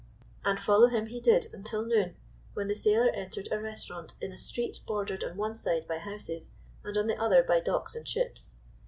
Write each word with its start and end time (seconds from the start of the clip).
And 0.43 0.59
follow 0.59 0.87
him 0.87 1.05
he 1.05 1.21
did 1.21 1.51
until 1.53 1.85
noon, 1.85 2.15
when 2.55 2.67
the 2.67 2.73
sailor 2.73 3.11
entered 3.11 3.47
a 3.51 3.59
restaurant 3.61 4.13
in 4.19 4.31
a 4.31 4.35
street 4.35 4.79
bordered 4.87 5.23
on 5.23 5.37
one 5.37 5.53
side 5.55 5.87
by 5.87 5.99
houses, 5.99 6.49
and 6.83 6.97
on 6.97 7.05
the 7.05 7.21
other 7.21 7.43
by 7.43 7.59
docks 7.59 7.93
and 7.95 8.07
ships. 8.07 8.55